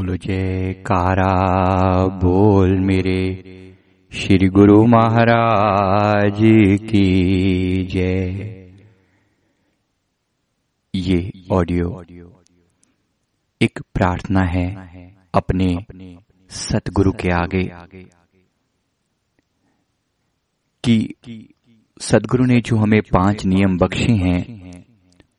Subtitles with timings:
[0.00, 1.32] बोलो जय कारा,
[2.06, 3.18] बोल मेरे,
[4.12, 6.38] श्री गुरु महाराज
[6.82, 8.72] की जय।
[10.94, 12.04] ये ऑडियो
[13.62, 14.66] एक प्रार्थना है
[15.34, 15.76] अपने
[16.50, 17.64] सतगुरु के आगे।
[20.84, 21.14] कि
[22.00, 24.42] सदगुरु ने जो हमें पाँच नियम बख्शे हैं,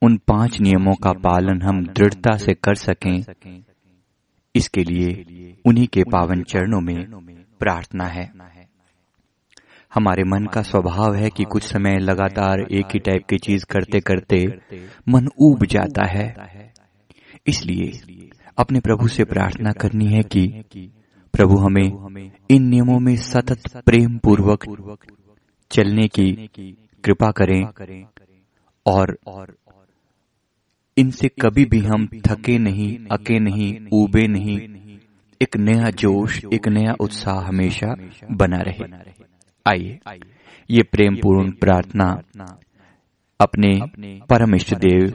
[0.02, 3.24] उन पाँच नियमों का पालन हम दृढ़ता से कर सकें
[4.54, 7.04] इसके लिए उन्हीं के पावन चरणों में
[7.58, 8.30] प्रार्थना है।
[9.94, 14.00] हमारे मन का स्वभाव है कि कुछ समय लगातार एक ही टाइप की चीज़ करते
[14.00, 14.46] करते
[15.08, 16.34] मन ऊब जाता है।
[17.46, 17.90] इसलिए
[18.58, 20.64] अपने प्रभु से प्रार्थना करनी है कि
[21.32, 24.66] प्रभु हमें इन नियमों में सतत प्रेम पूर्वक
[25.70, 26.32] चलने की
[27.04, 27.62] कृपा करें
[28.86, 29.18] और
[30.96, 34.58] इनसे कभी भी हम थके नहीं, अके नहीं, ऊबे नहीं।
[35.40, 37.94] एक नया जोश, एक नया उत्साह हमेशा
[38.32, 38.84] बना रहे।
[39.66, 39.98] आइए,
[40.70, 42.08] ये प्रेम पूर्ण प्रार्थना
[43.40, 43.70] अपने
[44.30, 45.08] परम इष्ट देव,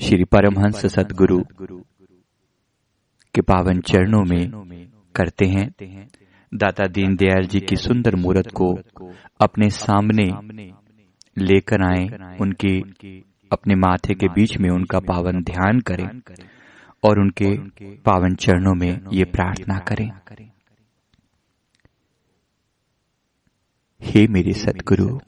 [0.00, 1.42] श्री परमहंस सदगुरु
[3.34, 4.50] के पावन चरणों में
[5.14, 5.68] करते हैं।
[6.52, 8.72] दाता दीनदयाल जी की सुंदर मूर्त को
[9.40, 10.26] अपने सामने
[11.36, 12.04] लेकर आए,
[12.40, 12.80] उनकी
[13.52, 16.08] अपने माथे के बीच में उनका पावन ध्यान करें
[17.02, 17.56] और उनके
[17.96, 20.10] पावन चरणों में ये प्रार्थना करें।
[24.00, 25.18] हे मेरे सतगुरु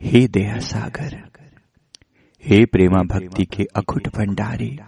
[0.00, 1.14] हे दया सागर,
[2.44, 4.78] हे प्रेमा भक्ति के अखुट भंडारी,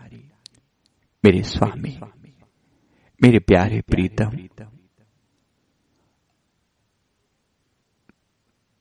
[1.24, 1.98] मेरे स्वामी,
[3.22, 4.36] मेरे प्यारे प्रीतम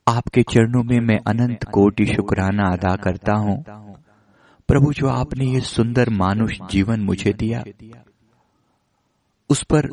[0.10, 3.64] आपके चरणों में मैं अनंत कोटि शुक्राना अदा करता हूँ।
[4.70, 7.64] प्रभु, जो आपने ये सुंदर मानुष जीवन मुझे दिया,
[9.50, 9.90] उस पर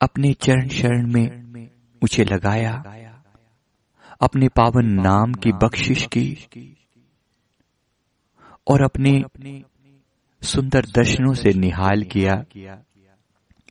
[0.00, 1.26] अपने चरण शरण में
[2.02, 2.72] मुझे लगाया,
[4.20, 6.26] अपने पावन नाम की बख्शिश की,
[8.68, 9.22] और अपने
[10.42, 12.34] सुंदर दर्शनों से निहाल किया,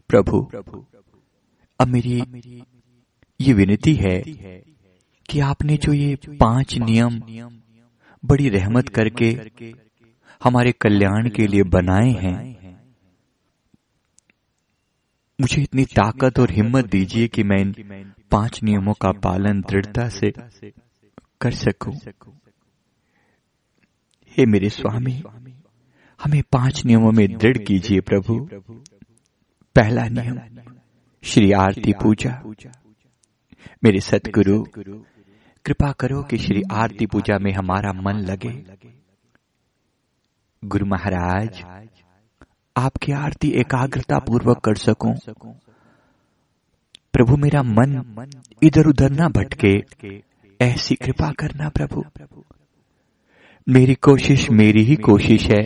[0.10, 0.42] प्रभु,
[1.80, 2.22] अब मेरी
[3.40, 4.22] ये विनती है
[5.34, 7.20] कि आपने जो ये पाँच नियम
[8.24, 9.30] बड़ी रहमत करके
[10.42, 12.36] हमारे कल्याण के लिए बनाए हैं,
[15.40, 17.74] मुझे इतनी ताकत और हिम्मत दीजिए कि मैं इन
[18.32, 20.32] पाँच नियमों का पालन दृढ़ता से
[21.42, 21.94] कर सकूँ।
[24.38, 25.22] हे मेरे स्वामी,
[26.20, 28.38] हमें पाँच नियमों में दृढ़ कीजिए प्रभु
[29.76, 30.40] पहला नियम,
[31.24, 32.42] श्री आरती पूजा
[33.84, 34.64] मेरे सतगुरु
[35.66, 38.52] कृपा करो कि श्री आरती पूजा में हमारा मन लगे।
[40.64, 41.62] गुरु महाराज,
[42.76, 45.14] आपकी आरती एकाग्रता पूर्वक कर सकूँ।
[47.14, 48.30] प्रभु, मेरा मन
[48.64, 49.74] इधर उधर ना भटके।
[50.60, 52.04] ऐसी कृपा करना प्रभु।
[53.68, 55.64] मेरी कोशिश मेरी ही कोशिश है।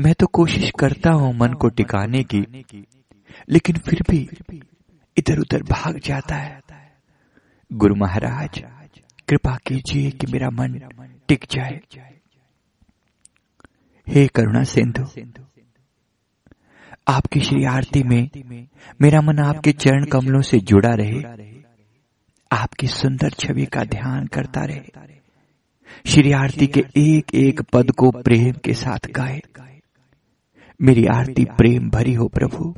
[0.00, 2.44] मैं तो कोशिश करता हूँ मन को टिकाने की,
[3.50, 4.28] लेकिन फिर भी
[5.16, 6.60] इधर उधर भाग जाता है।
[7.72, 8.62] गुरु महाराज
[9.32, 10.72] कृपा कीजिए कि मेरा मन
[11.28, 11.80] टिक जाए।
[14.08, 15.04] हे करुणा सिंधु,
[17.08, 18.30] आपकी श्री आरती में
[19.00, 21.22] मेरा मन आपके चरण कमलों से जुड़ा रहे।
[22.52, 24.82] आपकी सुंदर छवि का ध्यान करता रहे।
[26.06, 29.40] श्री आरती के एक एक पद को प्रेम के साथ गाए।
[30.82, 32.74] मेरी आरती प्रेम भरी हो प्रभु।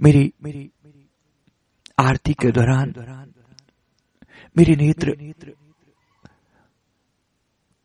[0.00, 0.70] मेरी मेरी
[1.98, 2.94] आरती के दौरान
[4.56, 5.12] मेरे नेत्र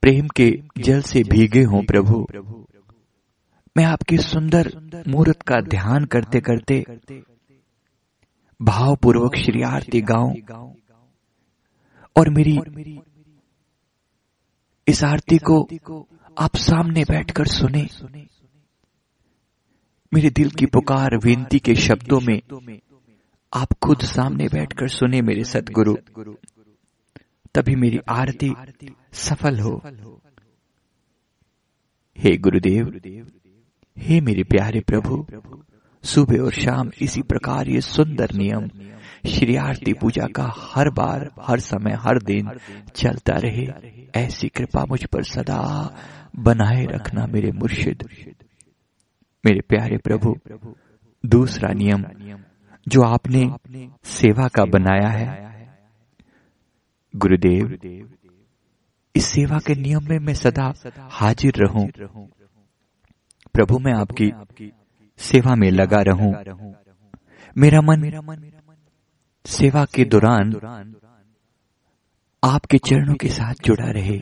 [0.03, 2.25] प्रेम के जल से भीगे हों प्रभु।
[3.78, 4.69] मैं आपकी सुंदर
[5.07, 6.84] मूर्त का ध्यान करते करते
[8.59, 10.34] भावपूर्वक श्री आरती गाऊं
[12.16, 12.57] और मेरी
[14.88, 15.62] इस आरती को
[16.38, 17.88] आप सामने बैठकर सुने।
[20.12, 22.39] मेरे दिल की पुकार विनती के शब्दों में
[23.54, 25.95] आप खुद सामने बैठकर सुने मेरे सदगुरु।
[27.56, 28.54] तभी मेरी आरती
[29.14, 29.82] सफल हो।
[32.18, 33.02] हे गुरुदेव,
[33.98, 35.26] हे मेरे प्यारे प्रभु,
[36.04, 38.68] सुबह और शाम इसी प्रकार ये सुंदर नियम,
[39.30, 42.52] श्री आरती पूजा का हर बार, हर समय, हर दिन
[42.96, 43.68] चलता रहे,
[44.16, 45.62] ऐसी कृपा मुझ पर सदा
[46.40, 48.08] बनाए रखना मेरे मुर्शिद।
[49.46, 50.36] मेरे प्यारे प्रभु,
[51.26, 52.06] दूसरा नियम
[52.88, 53.52] जो आपने
[54.04, 55.53] सेवा का बनाया है
[57.13, 57.77] गुरुदेव,
[59.15, 60.74] इस सेवा के नियम में मैं सदा
[61.12, 61.88] हाजिर रहूँ।
[63.54, 64.31] प्रभु, मैं आपकी
[65.19, 66.33] सेवा में लगा रहूँ।
[67.57, 68.51] मेरा मन मेरा मन
[69.45, 70.54] सेवा के दौरान
[72.44, 74.18] आपके चरणों के साथ जुड़ा रहे।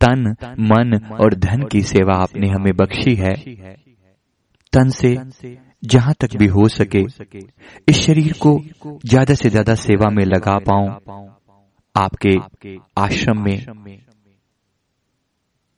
[0.00, 3.34] तन, मन और धन की सेवा आपने हमें बख्शी है।
[4.72, 5.14] तन से
[5.84, 7.02] जहाँ तक भी हो सके,
[7.88, 8.58] इस शरीर को
[9.06, 10.88] ज़्यादा से ज़्यादा सेवा में लगा पाऊँ।
[11.96, 13.58] आपके आश्रम में,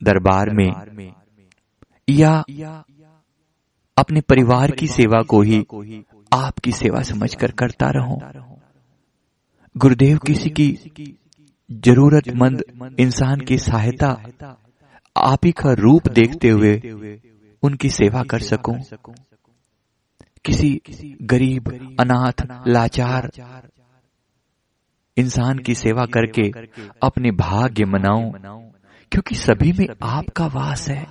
[0.02, 0.70] दरबार में,
[2.10, 2.44] या
[3.98, 5.64] अपने परिवार की सेवा को ही
[6.32, 8.20] आपकी सेवा समझकर करता रहूँ।
[9.76, 10.78] गुरुदेव, किसी की
[11.70, 12.62] जरूरतमंद
[13.00, 14.10] इंसान की सहायता
[15.16, 16.82] आप ही का रूप देखते हुए
[17.62, 18.80] उनकी सेवा कर सकूँ।
[20.44, 20.80] किसी
[21.22, 23.30] गरीब, अनाथ, लाचार
[25.16, 26.52] इंसान की सेवा करके
[27.02, 28.32] अपने भाग्य मनाऊं,
[29.12, 31.06] क्योंकि सभी में आपका वास है।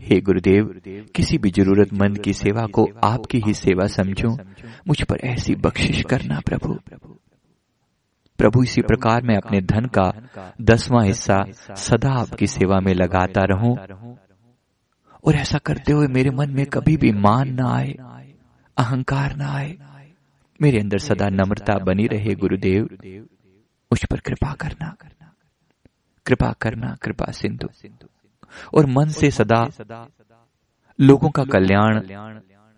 [0.00, 0.80] हे गुरुदेव,
[1.14, 4.36] किसी भी जरूरतमंद की सेवा को आपकी ही सेवा समझूं।
[4.88, 6.78] मुझ पर ऐसी बख्शिश करना प्रभु।
[8.38, 10.12] प्रभु इसी प्रकार मैं अपने धन का
[10.62, 13.76] दसवां हिस्सा सदा आपकी सेवा में लगाता रहूँ।
[15.24, 17.92] और ऐसा करते हुए मेरे मन में कभी भी मान ना आए,
[18.76, 19.76] अहंकार ना आए।
[20.62, 22.88] मेरे अंदर सदा नम्रता बनी रहे, गुरुदेव।
[23.92, 24.96] मुझ पर कृपा करना।
[26.26, 27.68] कृपा करना, कृपा सिंधु।
[28.74, 29.68] और मन से सदा
[31.00, 32.00] लोगों का कल्याण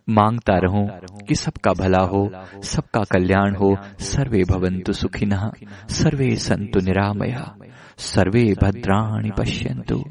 [0.08, 0.88] माँगता रहूँ
[1.28, 2.32] कि सबका भला हो,
[2.62, 5.50] सबका कल्याण हो। सर्वे भवंतु सुखिनः,
[5.88, 7.56] सर्वे संतु निरामया,
[7.98, 10.04] सर्वे भद्राणि पश्यन्तु।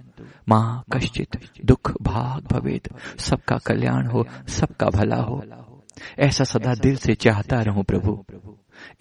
[0.49, 5.43] माँ कश्चित दुख भाग भवेद सबका कल्याण हो, सबका भला हो।
[6.19, 8.23] ऐसा सदा दिल से चाहता रहूँ प्रभु।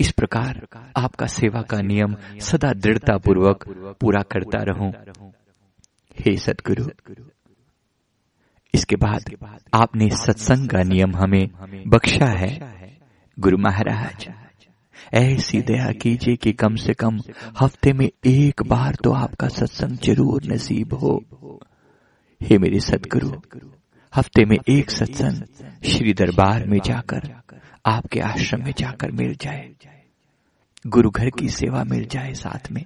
[0.01, 0.61] इस प्रकार
[0.97, 3.65] आपका सेवा का नियम सदा दृढ़ता पूर्वक
[4.01, 4.93] पूरा करता रहूँ।
[6.17, 6.89] हे सदगुरु।
[8.75, 9.31] इसके बाद
[9.75, 11.49] आपने सत्संग का नियम हमें
[11.87, 12.51] बख्शा है।
[13.39, 14.29] गुरु महाराज
[15.15, 17.21] ऐसी दया कीजिए कि कम से कम
[17.61, 21.13] हफ़्ते में एक बार तो आपका सत्संग ज़रूर नसीब हो।
[22.41, 23.31] हे। मेरे सदगुरु।
[24.17, 25.43] हफ़्ते में एक सत्संग
[25.85, 27.35] श्री दरबार में जाकर
[27.87, 29.71] आपके आश्रम में जाकर मिल जाए।
[30.87, 32.85] गुरु घर की सेवा मिल जाए साथ में।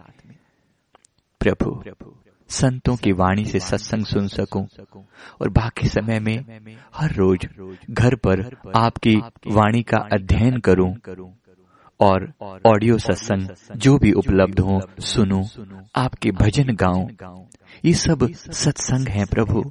[1.40, 1.82] प्रभु
[2.48, 4.66] संतों की वाणी से सत्संग सुन सकूँ
[5.40, 7.46] और बाकी समय में हर रोज
[7.90, 9.16] घर पर आपकी
[9.46, 10.94] वाणी का अध्ययन करूँ
[12.00, 12.32] और
[12.66, 15.44] ऑडियो सत्संग जो भी उपलब्ध हो सुनूं।
[15.96, 17.08] आपके भजन गाऊं।
[17.84, 19.70] ये सब सत्संग हैं प्रभु।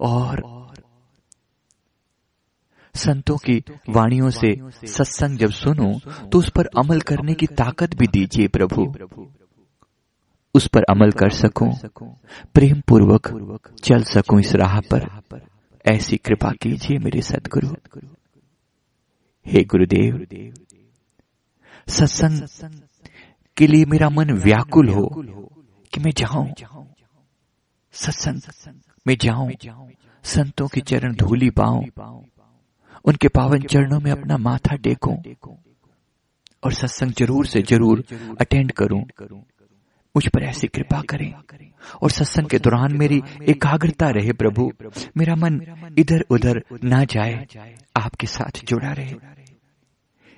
[0.00, 0.42] और
[2.94, 4.54] संतों की वाणियों से
[4.86, 5.92] सत्संग जब सुनो
[6.28, 8.82] तो उस पर अमल करने की ताकत भी दीजिए प्रभु।
[10.54, 11.72] उस पर अमल कर सकूँ
[12.54, 15.08] प्रेम पूर्वक चल सकूँ इस राह पर।
[15.84, 17.68] ऐसी कृपा कीजिए मेरे सदगुरु।
[19.46, 20.26] हे गुरुदेव,
[21.88, 22.80] सत्संग
[23.56, 25.06] के लिए मेरा मन व्याकुल हो
[25.92, 26.46] कि मैं जाऊँ।
[27.94, 29.50] सत्संग में जाऊँ,
[30.24, 31.84] संतों की चरण धूली पाऊँ,
[33.04, 35.16] उनके पावन चरणों में अपना माथा टेकूं,
[36.64, 38.04] और सत्संग ज़रूर से ज़रूर
[38.40, 39.02] अटेंड करूँ।
[40.14, 41.32] मुझ पर ऐसी कृपा करें,
[42.02, 44.70] और सत्संग के दौरान मेरी एकाग्रता रहे प्रभु।
[45.16, 45.60] मेरा मन
[45.98, 47.46] इधर उधर ना जाए,
[47.96, 49.16] आपके साथ जुड़ा रहे।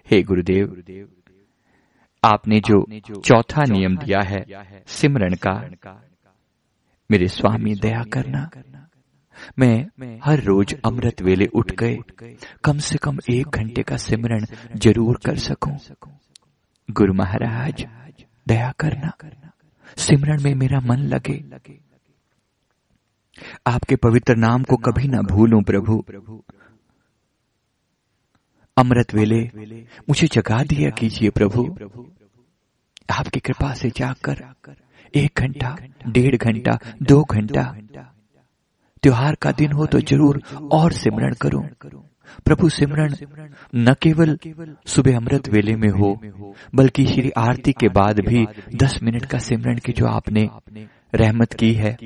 [0.06, 0.82] हे गुरुदेव,
[2.22, 2.84] आपने जो
[3.20, 4.44] चौथा नियम दिया है
[4.88, 5.54] सिमरण का
[7.10, 8.48] मेरे स्वामी दया करना।
[9.58, 11.96] मैं हर रोज अमृत वेले उठ गए।
[12.64, 14.46] कम से कम एक घंटे का सिमरण
[14.76, 15.76] ज़रूर कर सकूँ।
[16.88, 17.84] गुरु महाराज,
[18.48, 19.12] दया करना।
[19.96, 21.42] सिमरण में मेरा मन लगे।
[23.66, 26.42] आपके पवित्र नाम को कभी ना भूलूं प्रभु प्रभु।
[28.76, 29.40] अमृत वेले
[30.08, 31.64] मुझे जगा दिया कीजिए प्रभु।
[33.10, 34.42] आपकी कृपा से जाकर
[35.16, 35.76] एक घंटा,
[36.08, 37.62] डेढ़ घंटा, दो घंटा।
[39.02, 40.40] त्योहार का दिन हो तो ज़रूर
[40.72, 41.64] और सिमरण करूँ।
[42.46, 43.14] प्रभु सिमरण
[43.74, 44.36] न केवल
[44.86, 46.12] सुबह अमृत वेले में हो,
[46.74, 50.48] बल्कि श्री आरती के बाद भी दस मिनट का सिमरण की जो आपने
[51.14, 51.96] रहमत की है,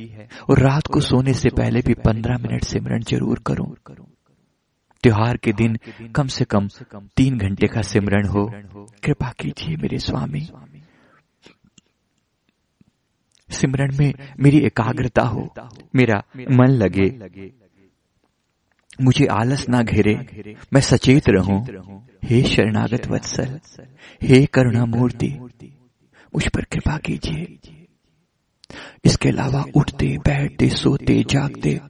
[0.51, 3.75] और रात को सोने से पहले भी पंद्रह मिनट सिमरण ज़रूर करूँ।
[5.05, 5.79] त्योहार के दिन
[6.15, 6.69] कम से कम
[7.17, 8.45] तीन घंटे का सिमरण हो।
[9.05, 10.49] कृपा कीजिए मेरे स्वामी।
[13.51, 15.55] सिमरण में मेरी एकाग्रता हो।
[15.95, 17.09] मेरा मन लगे।
[19.03, 20.15] मुझे आलस ना घेरे।
[20.73, 21.67] मैं सचेत रहूँ।
[22.25, 23.61] हे शरणागत वत्सल।
[24.23, 25.29] हे करुणा मूर्ति
[26.35, 27.59] मुझ पर कृपा कीजिए।
[29.05, 31.81] इसके अलावा उठते, बैठते, सोते, जागते,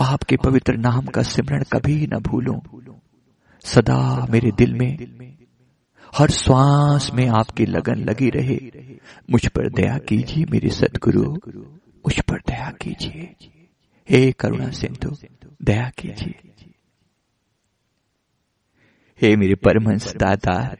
[0.00, 2.60] आपके पवित्र नाम का सिमरण कभी न भूलूं।
[3.64, 4.98] सदा मेरे दिल में
[6.14, 8.70] हर श्वास में आपकी लगन लगी रहे।
[9.30, 11.32] मुझ पर दया कीजिए मेरे सदगुरु।
[11.96, 13.34] मुझ पर दया कीजिए।
[14.10, 15.16] हे करुणा सिंधु,
[15.62, 16.34] दया कीजिए।
[19.22, 20.76] हे मेरे परमहंस दाता,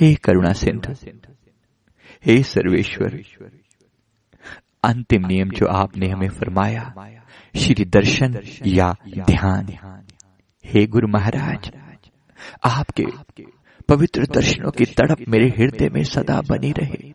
[0.00, 0.94] हे करुणा सिंधु,
[2.26, 3.22] हे सर्वेश्वर।
[4.84, 6.94] अंतिम नियम जो आपने हमें फरमाया,
[7.56, 9.66] श्री दर्शन या ध्यान।
[10.64, 11.70] हे गुरु महाराज,
[12.64, 13.02] आपके
[13.90, 17.12] पवित्र दर्शनों की तड़प मेरे हृदय में सदा बनी रहे।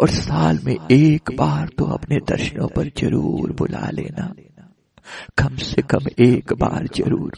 [0.00, 4.32] और साल में एक बार तो अपने दर्शनों पर ज़रूर बुला लेना।
[5.38, 7.32] कम से कम एक बार ज़रूर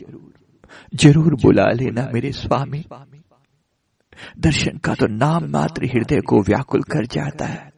[0.95, 2.85] ज़रूर बुला लेना मेरे स्वामी।
[4.39, 7.73] दर्शन का तो नाम मात्र हृदय को व्याकुल कर जाता है।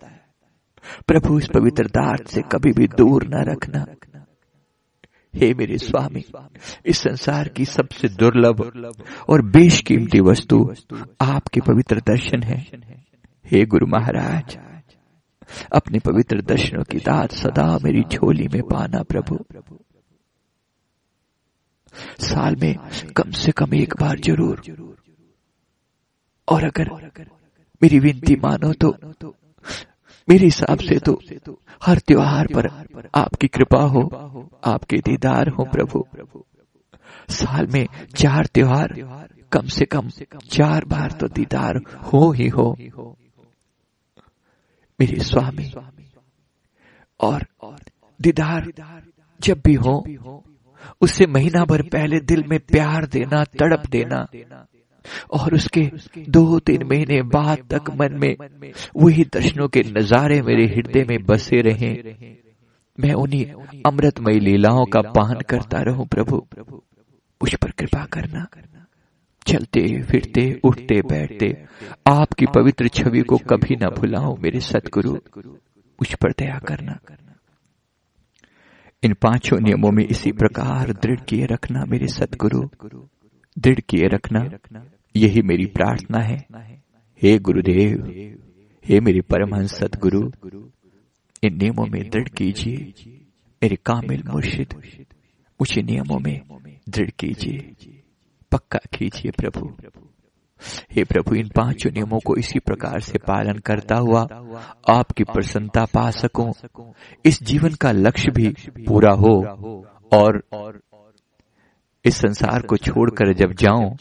[1.08, 3.84] प्रभु इस पवित्र दार्थ से कभी भी दूर न रखना।
[5.34, 6.22] हे मेरे स्वामी,
[6.86, 8.60] इस संसार की सबसे दुर्लभ
[9.28, 10.58] और बेशकीमती वस्तु
[11.20, 12.58] आपके पवित्र दर्शन है।
[13.44, 14.56] हे गुरु महाराज,
[15.72, 19.38] अपने पवित्र दर्शनों की दात सदा मेरी झोली में पाना प्रभु।
[22.20, 22.74] साल में
[23.16, 24.62] कम से कम एक बार ज़रूर।
[26.48, 26.90] और अगर
[27.82, 28.90] मेरी विनती मानो तो
[30.30, 31.20] मेरे हिसाब से तो
[31.82, 32.66] हर त्योहार पर
[33.14, 34.02] आपकी कृपा हो,
[34.64, 36.04] आपके दीदार हो प्रभु।
[37.30, 38.94] साल में चार त्योहार,
[39.52, 40.08] कम से कम
[40.50, 42.66] चार बार तो दीदार हो ही हो।
[44.98, 45.70] मेरे स्वामी,
[47.20, 47.46] और
[48.20, 48.70] दीदार
[49.40, 49.94] जब भी हो,
[51.00, 54.26] उससे महीना भर पहले दिल में प्यार देना, तड़प देना
[55.30, 55.90] और उसके
[56.28, 58.36] दो तीन महीने बाद तक मन में
[58.96, 61.92] वही दर्शनों के नजारे मेरे हृदय में बसे रहे।
[63.00, 63.46] मैं उन्हीं
[63.86, 66.46] अमृतमय लीलाओं का पान करता रहूँ प्रभु।
[67.40, 68.46] उस पर कृपा करना।
[69.46, 71.64] चलते, फिरते, उठते, बैठते,
[72.08, 75.16] आपकी पवित्र छवि को कभी ना भुलाओ मेरे सतगुरु
[76.00, 76.98] उस पर दया करना।
[79.02, 82.68] इन पाँचों नियमों में इसी प्रकार दृढ़ किए रखना मेरे सतगुरु
[83.58, 84.40] दृढ़ किए रखना।
[85.16, 86.46] यही मेरी प्रार्थना है।
[87.22, 88.06] हे गुरुदेव,
[88.84, 90.30] हे मेरे परमहंस सतगुरु
[91.42, 92.92] इन नियमों में दृढ़ कीजिए।
[93.62, 94.74] मेरे कामिल मुर्शिद
[95.60, 96.40] मुझे नियमों में
[96.88, 97.74] दृढ़ कीजिए।
[98.52, 99.76] पक्का कीजिए प्रभु।
[100.92, 104.22] हे प्रभु, इन पाँचों नियमों को इसी प्रकार से पालन करता हुआ
[104.90, 106.52] आपकी प्रसन्नता पा सकूँ।
[107.24, 108.48] इस जीवन का लक्ष्य भी
[108.88, 109.34] पूरा हो
[110.12, 110.42] और
[112.04, 113.96] इस संसार को छोड़कर जब जाऊँ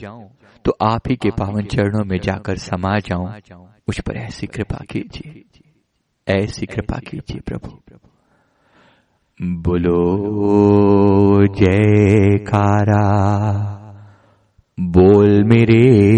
[0.65, 5.43] तो आप ही के पावन चरणों में जाकर समा जाऊँ। मुझ पर ऐसी कृपा कीजिए।
[6.35, 7.79] ऐसी कृपा कीजिए प्रभु।
[9.41, 13.05] बोलो, जयकारा।
[14.79, 16.09] बोल मेरे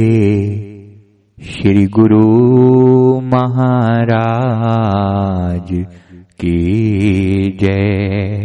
[1.43, 5.85] श्री गुरु महाराज
[6.21, 8.40] की जय।